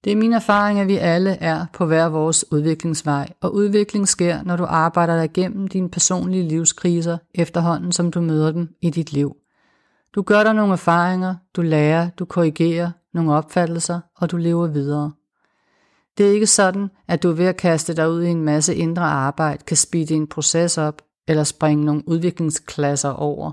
Det 0.03 0.11
er 0.11 0.15
min 0.15 0.33
erfaring, 0.33 0.79
at 0.79 0.87
vi 0.87 0.97
alle 0.97 1.31
er 1.31 1.65
på 1.73 1.85
hver 1.85 2.05
vores 2.05 2.51
udviklingsvej, 2.51 3.33
og 3.41 3.53
udvikling 3.53 4.07
sker, 4.07 4.43
når 4.43 4.55
du 4.55 4.63
arbejder 4.63 5.15
dig 5.15 5.25
igennem 5.25 5.67
dine 5.67 5.89
personlige 5.89 6.47
livskriser 6.47 7.17
efterhånden, 7.35 7.91
som 7.91 8.11
du 8.11 8.21
møder 8.21 8.51
dem 8.51 8.69
i 8.81 8.89
dit 8.89 9.13
liv. 9.13 9.35
Du 10.15 10.21
gør 10.21 10.43
dig 10.43 10.53
nogle 10.53 10.73
erfaringer, 10.73 11.35
du 11.55 11.61
lærer, 11.61 12.09
du 12.09 12.25
korrigerer 12.25 12.91
nogle 13.13 13.33
opfattelser, 13.33 13.99
og 14.15 14.31
du 14.31 14.37
lever 14.37 14.67
videre. 14.67 15.11
Det 16.17 16.27
er 16.27 16.31
ikke 16.31 16.47
sådan, 16.47 16.89
at 17.07 17.23
du 17.23 17.31
ved 17.31 17.45
at 17.45 17.57
kaste 17.57 17.93
dig 17.93 18.09
ud 18.09 18.23
i 18.23 18.29
en 18.29 18.43
masse 18.43 18.75
indre 18.75 19.03
arbejde 19.03 19.63
kan 19.67 19.77
speede 19.77 20.13
en 20.13 20.27
proces 20.27 20.77
op, 20.77 21.01
eller 21.27 21.43
springe 21.43 21.85
nogle 21.85 22.03
udviklingsklasser 22.07 23.09
over. 23.09 23.51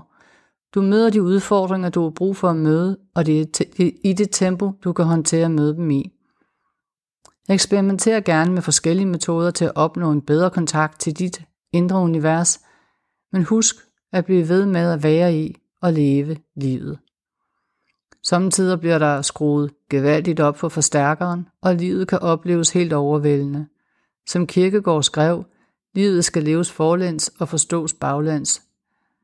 Du 0.75 0.81
møder 0.81 1.09
de 1.09 1.23
udfordringer, 1.23 1.89
du 1.89 2.03
har 2.03 2.09
brug 2.09 2.37
for 2.37 2.49
at 2.49 2.55
møde, 2.55 2.97
og 3.15 3.25
det 3.25 3.41
er 3.41 3.91
i 4.03 4.13
det 4.13 4.29
tempo, 4.31 4.71
du 4.83 4.93
kan 4.93 5.05
håndtere 5.05 5.45
at 5.45 5.51
møde 5.51 5.75
dem 5.75 5.91
i. 5.91 6.11
Eksperimenter 7.51 8.19
gerne 8.19 8.53
med 8.53 8.61
forskellige 8.61 9.05
metoder 9.05 9.51
til 9.51 9.65
at 9.65 9.71
opnå 9.75 10.11
en 10.11 10.21
bedre 10.21 10.49
kontakt 10.49 10.99
til 10.99 11.19
dit 11.19 11.41
indre 11.73 11.99
univers, 11.99 12.59
men 13.31 13.43
husk 13.43 13.75
at 14.13 14.25
blive 14.25 14.49
ved 14.49 14.65
med 14.65 14.93
at 14.93 15.03
være 15.03 15.35
i 15.35 15.55
og 15.81 15.93
leve 15.93 16.37
livet. 16.55 16.99
Samtidig 18.23 18.79
bliver 18.79 18.97
der 18.97 19.21
skruet 19.21 19.71
gevaldigt 19.89 20.39
op 20.39 20.57
for 20.57 20.69
forstærkeren, 20.69 21.47
og 21.61 21.75
livet 21.75 22.07
kan 22.07 22.19
opleves 22.19 22.69
helt 22.69 22.93
overvældende. 22.93 23.67
Som 24.27 24.47
Kirkegaard 24.47 25.03
skrev, 25.03 25.45
livet 25.95 26.25
skal 26.25 26.43
leves 26.43 26.71
forlæns 26.71 27.31
og 27.39 27.49
forstås 27.49 27.93
baglæns. 27.93 28.61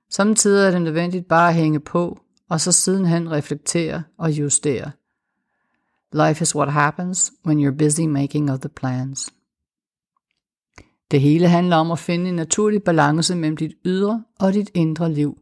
Samtidig 0.10 0.68
er 0.68 0.72
det 0.72 0.82
nødvendigt 0.82 1.28
bare 1.28 1.50
at 1.50 1.56
hænge 1.56 1.80
på, 1.80 2.20
og 2.50 2.62
så 2.62 2.72
sidenhen 2.72 3.32
reflektere 3.32 4.04
og 4.18 4.32
justere. 4.32 4.92
Life 6.14 6.42
is 6.42 6.56
what 6.56 6.72
happens 6.72 7.32
when 7.46 7.60
you're 7.60 7.78
busy 7.78 8.06
making 8.06 8.52
other 8.52 8.70
plans. 8.70 9.30
Det 11.12 11.22
hele 11.22 11.48
handler 11.48 11.76
om 11.76 11.92
at 11.92 12.00
finde 12.00 12.30
en 12.30 12.36
naturlig 12.36 12.84
balance 12.84 13.36
mellem 13.36 13.58
dit 13.58 13.72
ydre 13.86 14.24
og 14.40 14.54
dit 14.54 14.70
indre 14.74 15.14
liv. 15.14 15.38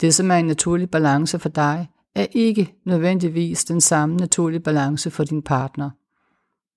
Det, 0.00 0.14
som 0.14 0.30
er 0.30 0.34
en 0.34 0.46
naturlig 0.46 0.90
balance 0.90 1.38
for 1.38 1.48
dig, 1.48 1.88
er 2.14 2.26
ikke 2.32 2.74
nødvendigvis 2.86 3.64
den 3.64 3.80
samme 3.80 4.16
naturlige 4.16 4.60
balance 4.60 5.10
for 5.10 5.24
din 5.24 5.42
partner. 5.42 5.90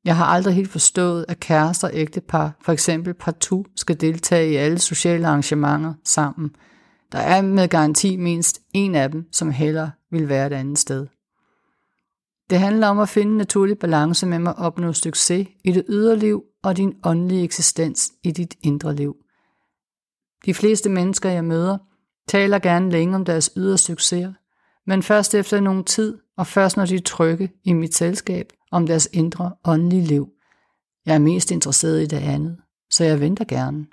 Jeg 0.06 0.18
har 0.18 0.26
aldrig 0.26 0.56
helt 0.56 0.72
forstået, 0.72 1.26
at 1.28 1.40
kærester 1.40 1.88
og 1.88 1.94
ægtepar 1.96 2.58
for 2.62 2.72
eksempel 2.72 3.14
partout 3.14 3.66
skal 3.76 4.02
deltage 4.02 4.52
i 4.52 4.56
alle 4.56 4.80
sociale 4.80 5.28
arrangementer 5.28 5.94
sammen. 6.04 6.56
Der 7.12 7.20
er 7.20 7.42
med 7.42 7.68
garanti 7.68 8.18
mindst 8.18 8.62
en 8.74 8.96
af 8.96 9.12
dem, 9.12 9.28
som 9.32 9.52
heller 9.52 9.90
vil 10.12 10.30
være 10.30 10.48
et 10.48 10.54
andet 10.54 10.80
sted. 10.80 11.08
Det 12.52 12.60
handler 12.60 12.88
om 12.88 13.00
at 13.00 13.10
finde 13.10 13.32
en 13.32 13.38
naturlig 13.38 13.80
balance 13.80 14.26
mellem 14.26 14.48
at 14.48 14.58
opnå 14.58 14.94
succes 14.94 15.48
i 15.64 15.72
det 15.72 15.86
ydre 15.90 16.18
liv 16.18 16.44
og 16.64 16.78
din 16.78 16.94
åndelige 17.04 17.44
eksistens 17.44 18.12
i 18.24 18.32
dit 18.32 18.56
indre 18.64 18.96
liv. 18.96 19.16
De 20.46 20.54
fleste 20.54 20.90
mennesker, 20.90 21.30
jeg 21.30 21.46
møder, 21.46 21.78
taler 22.28 22.60
gerne 22.60 22.92
længe 22.92 23.16
om 23.16 23.26
deres 23.26 23.52
ydre 23.58 23.78
succeser, 23.78 24.34
men 24.88 25.04
først 25.04 25.36
efter 25.36 25.60
nogen 25.60 25.84
tid, 25.84 26.18
og 26.38 26.48
først 26.48 26.78
når 26.78 26.86
de 26.86 26.96
er 26.96 27.02
trygge 27.02 27.52
i 27.64 27.74
mit 27.74 27.96
selskab, 27.96 28.54
om 28.72 28.88
deres 28.88 29.10
indre 29.14 29.52
åndelige 29.66 30.04
liv. 30.04 30.30
Jeg 31.06 31.16
er 31.16 31.20
mest 31.20 31.52
interesseret 31.52 32.02
i 32.02 32.06
det 32.06 32.18
andet, 32.18 32.58
så 32.90 33.04
jeg 33.04 33.20
venter 33.20 33.46
gerne. 33.46 33.86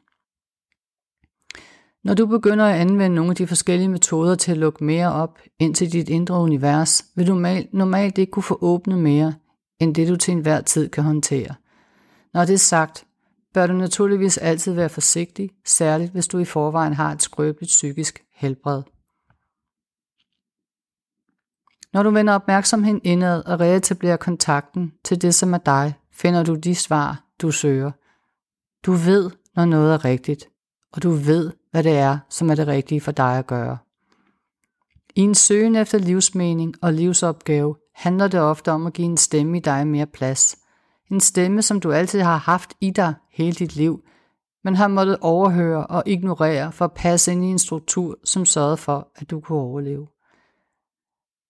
Når 2.04 2.14
du 2.14 2.26
begynder 2.26 2.64
at 2.64 2.80
anvende 2.80 3.14
nogle 3.14 3.30
af 3.30 3.36
de 3.36 3.46
forskellige 3.46 3.88
metoder 3.88 4.34
til 4.34 4.52
at 4.52 4.58
lukke 4.58 4.84
mere 4.84 5.12
op 5.12 5.38
ind 5.58 5.74
til 5.74 5.92
dit 5.92 6.08
indre 6.08 6.40
univers, 6.40 7.04
vil 7.14 7.26
du 7.26 7.34
normalt 7.72 8.18
ikke 8.18 8.30
kunne 8.30 8.42
få 8.42 8.58
åbnet 8.60 8.98
mere, 8.98 9.34
end 9.80 9.94
det 9.94 10.08
du 10.08 10.16
til 10.16 10.32
enhver 10.32 10.60
tid 10.60 10.88
kan 10.88 11.04
håndtere. 11.04 11.54
Når 12.34 12.44
det 12.44 12.54
er 12.54 12.58
sagt, 12.58 13.06
bør 13.54 13.66
du 13.66 13.72
naturligvis 13.72 14.38
altid 14.38 14.72
være 14.72 14.88
forsigtig, 14.88 15.50
særligt 15.66 16.12
hvis 16.12 16.28
du 16.28 16.38
i 16.38 16.44
forvejen 16.44 16.92
har 16.92 17.12
et 17.12 17.22
skrøbeligt 17.22 17.68
psykisk 17.68 18.24
helbred. 18.34 18.82
Når 21.92 22.02
du 22.02 22.10
vender 22.10 22.34
opmærksomheden 22.34 23.00
indad 23.04 23.44
og 23.46 23.60
reetablerer 23.60 24.16
kontakten 24.16 24.92
til 25.04 25.22
det, 25.22 25.34
som 25.34 25.54
er 25.54 25.58
dig, 25.58 25.94
finder 26.12 26.42
du 26.44 26.54
de 26.54 26.74
svar, 26.74 27.24
du 27.42 27.50
søger. 27.50 27.90
Du 28.86 28.92
ved, 28.92 29.30
når 29.56 29.64
noget 29.64 29.94
er 29.94 30.04
rigtigt, 30.04 30.48
og 30.92 31.02
du 31.02 31.10
ved, 31.10 31.52
hvad 31.70 31.82
det 31.82 31.98
er, 31.98 32.18
som 32.28 32.50
er 32.50 32.54
det 32.54 32.66
rigtige 32.66 33.00
for 33.00 33.12
dig 33.12 33.38
at 33.38 33.46
gøre. 33.46 33.78
I 35.14 35.20
en 35.20 35.34
søgen 35.34 35.76
efter 35.76 35.98
livsmening 35.98 36.74
og 36.82 36.92
livsopgave 36.92 37.76
handler 37.94 38.28
det 38.28 38.40
ofte 38.40 38.72
om 38.72 38.86
at 38.86 38.92
give 38.92 39.04
en 39.04 39.16
stemme 39.16 39.56
i 39.56 39.60
dig 39.60 39.86
mere 39.86 40.06
plads. 40.06 40.56
En 41.10 41.20
stemme, 41.20 41.62
som 41.62 41.80
du 41.80 41.92
altid 41.92 42.20
har 42.20 42.36
haft 42.36 42.74
i 42.80 42.90
dig 42.90 43.14
hele 43.32 43.52
dit 43.52 43.76
liv, 43.76 44.02
men 44.64 44.76
har 44.76 44.88
måttet 44.88 45.18
overhøre 45.20 45.86
og 45.86 46.02
ignorere 46.06 46.72
for 46.72 46.84
at 46.84 46.92
passe 46.92 47.32
ind 47.32 47.44
i 47.44 47.48
en 47.48 47.58
struktur, 47.58 48.18
som 48.24 48.46
sørgede 48.46 48.76
for, 48.76 49.12
at 49.16 49.30
du 49.30 49.40
kunne 49.40 49.58
overleve. 49.58 50.06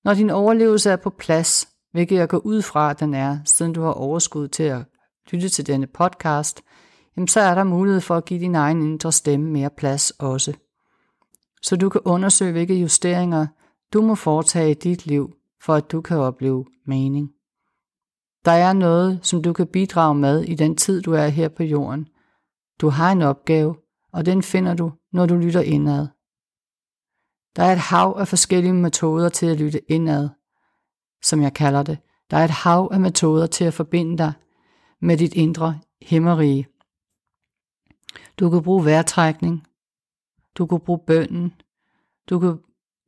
Når 0.04 0.14
din 0.14 0.30
overlevelse 0.30 0.90
er 0.90 0.96
på 0.96 1.10
plads, 1.10 1.68
hvilket 1.92 2.16
jeg 2.16 2.28
går 2.28 2.38
ud 2.38 2.62
fra, 2.62 2.90
at 2.90 3.00
den 3.00 3.14
er, 3.14 3.38
siden 3.44 3.72
du 3.72 3.82
har 3.82 3.92
overskud 3.92 4.48
til 4.48 4.62
at 4.62 4.84
lytte 5.30 5.48
til 5.48 5.66
denne 5.66 5.86
podcast, 5.86 6.62
jamen 7.18 7.28
så 7.28 7.40
er 7.40 7.54
der 7.54 7.64
mulighed 7.64 8.00
for 8.00 8.16
at 8.16 8.24
give 8.24 8.40
din 8.40 8.54
egen 8.54 8.82
indre 8.82 9.12
stemme 9.12 9.50
mere 9.50 9.70
plads 9.70 10.10
også. 10.10 10.52
Så 11.62 11.76
du 11.76 11.88
kan 11.88 12.00
undersøge, 12.04 12.52
hvilke 12.52 12.74
justeringer 12.74 13.46
du 13.92 14.02
må 14.02 14.14
foretage 14.14 14.70
i 14.70 14.74
dit 14.74 15.06
liv, 15.06 15.34
for 15.62 15.74
at 15.74 15.92
du 15.92 16.00
kan 16.00 16.16
opleve 16.16 16.64
mening. 16.86 17.30
Der 18.44 18.52
er 18.52 18.72
noget, 18.72 19.20
som 19.22 19.42
du 19.42 19.52
kan 19.52 19.66
bidrage 19.66 20.14
med 20.14 20.42
i 20.42 20.54
den 20.54 20.76
tid, 20.76 21.02
du 21.02 21.12
er 21.12 21.26
her 21.26 21.48
på 21.48 21.62
jorden. 21.62 22.08
Du 22.80 22.88
har 22.88 23.12
en 23.12 23.22
opgave, 23.22 23.76
og 24.12 24.26
den 24.26 24.42
finder 24.42 24.74
du, 24.74 24.92
når 25.12 25.26
du 25.26 25.34
lytter 25.34 25.60
indad. 25.60 26.06
Der 27.56 27.62
er 27.62 27.72
et 27.72 27.78
hav 27.78 28.16
af 28.18 28.28
forskellige 28.28 28.74
metoder 28.74 29.28
til 29.28 29.46
at 29.46 29.60
lytte 29.60 29.92
indad, 29.92 30.28
som 31.22 31.42
jeg 31.42 31.54
kalder 31.54 31.82
det. 31.82 31.98
Der 32.30 32.36
er 32.36 32.44
et 32.44 32.50
hav 32.50 32.88
af 32.92 33.00
metoder 33.00 33.46
til 33.46 33.64
at 33.64 33.74
forbinde 33.74 34.18
dig 34.18 34.32
med 35.00 35.16
dit 35.16 35.34
indre 35.34 35.78
himmerige. 36.02 36.68
Du 38.38 38.50
kan 38.50 38.62
bruge 38.62 38.84
vejrtrækning. 38.84 39.66
Du 40.58 40.66
kan 40.66 40.80
bruge 40.80 40.98
bønden. 41.06 41.54
Du 42.30 42.38
kan 42.38 42.58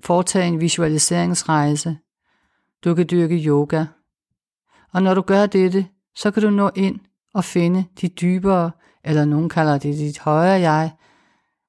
foretage 0.04 0.46
en 0.46 0.60
visualiseringsrejse. 0.60 1.98
Du 2.84 2.94
kan 2.94 3.06
dyrke 3.10 3.36
yoga. 3.36 3.84
Og 4.92 5.02
når 5.02 5.14
du 5.14 5.20
gør 5.20 5.46
dette, 5.46 5.86
så 6.14 6.30
kan 6.30 6.42
du 6.42 6.50
nå 6.50 6.70
ind 6.76 7.00
og 7.34 7.44
finde 7.44 7.84
de 8.00 8.08
dybere, 8.08 8.70
eller 9.04 9.24
nogen 9.24 9.48
kalder 9.48 9.78
det 9.78 9.98
dit 9.98 10.18
højere 10.18 10.60
jeg. 10.60 10.92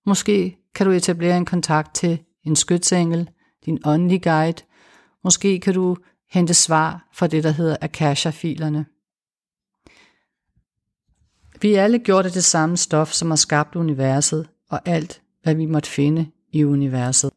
Måske 0.06 0.58
kan 0.76 0.86
du 0.86 0.92
etablere 0.92 1.38
en 1.38 1.46
kontakt 1.46 1.96
til 1.96 2.24
en 2.44 2.56
skytsengel, 2.56 3.30
din 3.66 3.80
åndelige 3.86 4.20
guide. 4.20 4.64
Måske 5.24 5.60
kan 5.60 5.74
du 5.74 5.98
hente 6.32 6.54
svar 6.54 7.10
fra 7.14 7.28
det, 7.28 7.44
der 7.44 7.52
hedder 7.52 7.78
Akasha-filerne. 7.82 8.86
Vi 11.62 11.74
er 11.74 11.84
alle 11.84 12.00
gjort 12.00 12.26
af 12.26 12.32
det 12.32 12.44
samme 12.44 12.78
stof, 12.78 13.12
som 13.12 13.30
har 13.30 13.36
skabt 13.36 13.76
universet 13.76 14.48
og 14.70 14.80
alt, 14.86 15.22
hvad 15.44 15.56
vi 15.56 15.66
måtte 15.66 15.90
finde 15.90 16.28
i 16.52 16.64
universet. 16.64 17.32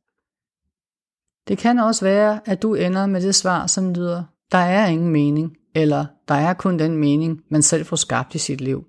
Det 1.48 1.58
kan 1.58 1.78
også 1.78 2.04
være, 2.04 2.40
at 2.44 2.62
du 2.62 2.74
ender 2.74 3.06
med 3.06 3.20
det 3.20 3.34
svar, 3.34 3.66
som 3.66 3.92
lyder, 3.94 4.22
der 4.52 4.58
er 4.58 4.86
ingen 4.86 5.08
mening, 5.08 5.56
eller 5.74 6.06
der 6.28 6.34
er 6.34 6.54
kun 6.54 6.78
den 6.78 6.96
mening, 6.96 7.40
man 7.50 7.62
selv 7.62 7.86
får 7.86 7.96
skabt 7.96 8.34
i 8.34 8.38
sit 8.38 8.60
liv. 8.60 8.84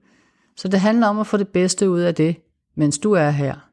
Så 0.58 0.68
det 0.68 0.80
handler 0.80 1.08
om 1.08 1.20
at 1.20 1.28
få 1.28 1.38
det 1.38 1.48
bedste 1.48 1.90
ud 1.90 2.00
af 2.00 2.16
det, 2.16 2.36
mens 2.76 2.98
du 2.98 3.12
er 3.12 3.30
her. 3.30 3.70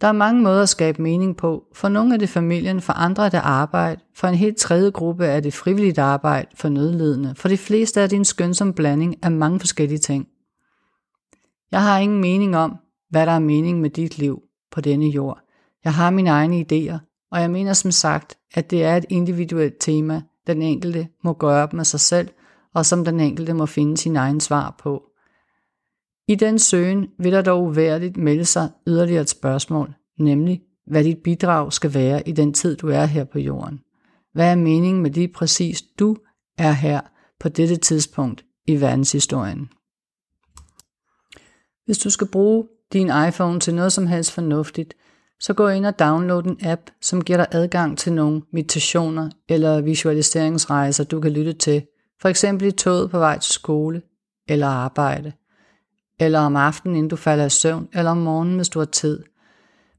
Der 0.00 0.06
er 0.06 0.12
mange 0.12 0.42
måder 0.42 0.62
at 0.62 0.68
skabe 0.68 1.02
mening 1.02 1.36
på. 1.36 1.64
For 1.74 1.88
nogle 1.88 2.14
er 2.14 2.18
det 2.18 2.28
familien, 2.28 2.80
for 2.80 2.92
andre 2.92 3.26
er 3.26 3.30
det 3.30 3.40
arbejde, 3.42 4.00
for 4.14 4.28
en 4.28 4.34
helt 4.34 4.56
tredje 4.56 4.90
gruppe 4.90 5.26
er 5.26 5.40
det 5.40 5.54
frivilligt 5.54 5.98
arbejde 5.98 6.48
for 6.54 6.68
nødlidende. 6.68 7.34
For 7.34 7.48
de 7.48 7.56
fleste 7.56 8.00
er 8.00 8.06
det 8.06 8.16
en 8.16 8.24
skønsom 8.24 8.72
blanding 8.72 9.16
af 9.22 9.30
mange 9.30 9.60
forskellige 9.60 9.98
ting. 9.98 10.28
Jeg 11.72 11.82
har 11.82 11.98
ingen 11.98 12.20
mening 12.20 12.56
om, 12.56 12.76
hvad 13.10 13.26
der 13.26 13.32
er 13.32 13.38
mening 13.38 13.80
med 13.80 13.90
dit 13.90 14.18
liv 14.18 14.42
på 14.70 14.80
denne 14.80 15.06
jord. 15.06 15.40
Jeg 15.84 15.94
har 15.94 16.10
mine 16.10 16.30
egne 16.30 16.60
idéer, 16.60 17.28
og 17.30 17.40
jeg 17.40 17.50
mener 17.50 17.72
som 17.72 17.90
sagt, 17.90 18.38
at 18.54 18.70
det 18.70 18.84
er 18.84 18.96
et 18.96 19.06
individuelt 19.08 19.74
tema, 19.80 20.22
den 20.46 20.62
enkelte 20.62 21.08
må 21.24 21.32
gøre 21.32 21.62
op 21.62 21.72
med 21.72 21.84
sig 21.84 22.00
selv, 22.00 22.28
og 22.74 22.86
som 22.86 23.04
den 23.04 23.20
enkelte 23.20 23.54
må 23.54 23.66
finde 23.66 23.96
sin 23.96 24.16
egen 24.16 24.40
svar 24.40 24.76
på. 24.82 25.02
I 26.28 26.34
den 26.34 26.58
søgen 26.58 27.08
vil 27.18 27.32
der 27.32 27.42
dog 27.42 27.62
uværligt 27.62 28.16
melde 28.16 28.44
sig 28.44 28.70
yderligere 28.86 29.22
et 29.22 29.28
spørgsmål, 29.28 29.94
nemlig 30.18 30.62
hvad 30.86 31.04
dit 31.04 31.18
bidrag 31.24 31.72
skal 31.72 31.94
være 31.94 32.28
i 32.28 32.32
den 32.32 32.52
tid, 32.52 32.76
du 32.76 32.88
er 32.88 33.04
her 33.04 33.24
på 33.24 33.38
jorden. 33.38 33.80
Hvad 34.32 34.50
er 34.50 34.56
meningen 34.56 35.02
med 35.02 35.10
lige 35.10 35.28
præcis 35.28 35.82
du 35.82 36.16
er 36.58 36.72
her 36.72 37.00
på 37.40 37.48
dette 37.48 37.76
tidspunkt 37.76 38.44
i 38.66 38.80
verdenshistorien? 38.80 39.68
Hvis 41.88 41.98
du 41.98 42.10
skal 42.10 42.26
bruge 42.26 42.64
din 42.92 43.10
iPhone 43.28 43.60
til 43.60 43.74
noget 43.74 43.92
som 43.92 44.06
helst 44.06 44.32
fornuftigt, 44.32 44.94
så 45.40 45.54
gå 45.54 45.68
ind 45.68 45.86
og 45.86 45.98
download 45.98 46.44
en 46.44 46.58
app, 46.62 46.80
som 47.00 47.24
giver 47.24 47.36
dig 47.36 47.46
adgang 47.50 47.98
til 47.98 48.12
nogle 48.12 48.42
meditationer 48.52 49.30
eller 49.48 49.80
visualiseringsrejser, 49.80 51.04
du 51.04 51.20
kan 51.20 51.32
lytte 51.32 51.52
til, 51.52 51.82
for 52.20 52.28
eksempel 52.28 52.68
i 52.68 52.70
toget 52.70 53.10
på 53.10 53.18
vej 53.18 53.38
til 53.38 53.52
skole 53.52 54.02
eller 54.48 54.66
arbejde 54.66 55.32
eller 56.20 56.40
om 56.40 56.56
aftenen, 56.56 56.96
inden 56.96 57.10
du 57.10 57.16
falder 57.16 57.44
i 57.44 57.50
søvn, 57.50 57.88
eller 57.92 58.10
om 58.10 58.16
morgenen, 58.16 58.56
hvis 58.56 58.68
du 58.68 58.78
har 58.78 58.86
tid. 58.86 59.22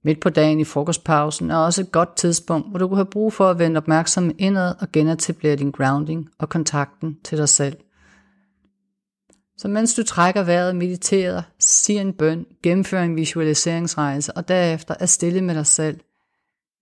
Midt 0.03 0.19
på 0.21 0.29
dagen 0.29 0.59
i 0.59 0.63
frokostpausen 0.63 1.51
er 1.51 1.55
også 1.55 1.81
et 1.81 1.91
godt 1.91 2.15
tidspunkt, 2.15 2.69
hvor 2.69 2.79
du 2.79 2.87
kan 2.87 2.97
have 2.97 3.05
brug 3.05 3.33
for 3.33 3.49
at 3.49 3.59
vende 3.59 3.77
opmærksomheden 3.77 4.39
indad 4.39 4.75
og 4.79 4.91
genetablere 4.93 5.55
din 5.55 5.71
grounding 5.71 6.29
og 6.39 6.49
kontakten 6.49 7.17
til 7.23 7.37
dig 7.37 7.49
selv. 7.49 7.77
Så 9.59 9.67
mens 9.67 9.95
du 9.95 10.03
trækker 10.03 10.43
vejret, 10.43 10.75
mediterer, 10.75 11.41
siger 11.59 12.01
en 12.01 12.13
bøn, 12.13 12.45
gennemfører 12.63 13.03
en 13.03 13.15
visualiseringsrejse 13.15 14.37
og 14.37 14.47
derefter 14.47 14.95
er 14.99 15.05
stille 15.05 15.41
med 15.41 15.55
dig 15.55 15.65
selv, 15.65 15.99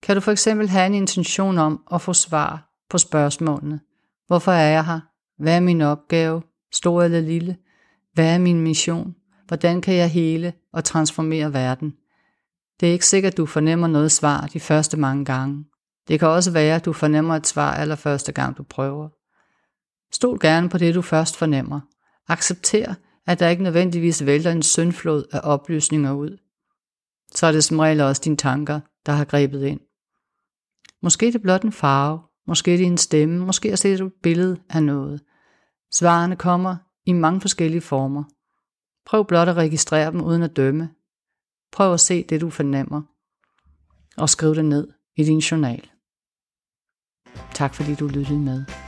kan 0.03 0.15
du 0.15 0.21
for 0.21 0.31
eksempel 0.31 0.69
have 0.69 0.85
en 0.85 0.93
intention 0.93 1.57
om 1.57 1.83
at 1.93 2.01
få 2.01 2.13
svar 2.13 2.69
på 2.89 2.97
spørgsmålene. 2.97 3.79
Hvorfor 4.27 4.51
er 4.51 4.69
jeg 4.69 4.85
her? 4.85 4.99
Hvad 5.37 5.55
er 5.55 5.59
min 5.59 5.81
opgave? 5.81 6.41
Stor 6.71 7.03
eller 7.03 7.19
lille? 7.19 7.57
Hvad 8.13 8.33
er 8.33 8.37
min 8.37 8.61
mission? 8.61 9.15
Hvordan 9.47 9.81
kan 9.81 9.93
jeg 9.93 10.09
hele 10.09 10.53
og 10.73 10.83
transformere 10.83 11.53
verden? 11.53 11.93
Det 12.79 12.89
er 12.89 12.93
ikke 12.93 13.05
sikkert, 13.05 13.37
du 13.37 13.45
fornemmer 13.45 13.87
noget 13.87 14.11
svar 14.11 14.49
de 14.53 14.59
første 14.59 14.97
mange 14.97 15.25
gange. 15.25 15.65
Det 16.07 16.19
kan 16.19 16.27
også 16.27 16.51
være, 16.51 16.75
at 16.75 16.85
du 16.85 16.93
fornemmer 16.93 17.35
et 17.35 17.47
svar 17.47 17.73
allerførste 17.73 18.31
gang, 18.31 18.57
du 18.57 18.63
prøver. 18.63 19.09
Stol 20.11 20.39
gerne 20.41 20.69
på 20.69 20.77
det, 20.77 20.95
du 20.95 21.01
først 21.01 21.37
fornemmer. 21.37 21.79
Accepter, 22.27 22.95
at 23.27 23.39
der 23.39 23.49
ikke 23.49 23.63
nødvendigvis 23.63 24.25
vælter 24.25 24.51
en 24.51 24.63
syndflod 24.63 25.25
af 25.31 25.39
oplysninger 25.43 26.13
ud. 26.13 26.37
Så 27.35 27.47
er 27.47 27.51
det 27.51 27.63
som 27.63 27.79
regel 27.79 28.01
også 28.01 28.21
dine 28.25 28.37
tanker, 28.37 28.79
der 29.05 29.11
har 29.11 29.25
grebet 29.25 29.63
ind. 29.63 29.79
Måske 31.01 31.27
er 31.27 31.31
det 31.31 31.41
blot 31.41 31.63
en 31.63 31.71
farve, 31.71 32.21
måske 32.47 32.73
er 32.73 32.77
det 32.77 32.85
en 32.85 32.97
stemme, 32.97 33.45
måske 33.45 33.71
er 33.71 33.75
det 33.75 34.01
et 34.01 34.13
billede 34.23 34.61
af 34.69 34.83
noget. 34.83 35.21
Svarene 35.91 36.35
kommer 36.35 36.75
i 37.05 37.13
mange 37.13 37.41
forskellige 37.41 37.81
former. 37.81 38.23
Prøv 39.05 39.25
blot 39.25 39.47
at 39.47 39.55
registrere 39.55 40.11
dem 40.11 40.21
uden 40.21 40.43
at 40.43 40.55
dømme. 40.55 40.89
Prøv 41.71 41.93
at 41.93 41.99
se 41.99 42.23
det, 42.23 42.41
du 42.41 42.49
fornemmer, 42.49 43.01
og 44.17 44.29
skriv 44.29 44.55
det 44.55 44.65
ned 44.65 44.87
i 45.15 45.23
din 45.23 45.39
journal. 45.39 45.89
Tak 47.53 47.73
fordi 47.73 47.95
du 47.95 48.07
lyttede 48.07 48.39
med. 48.39 48.86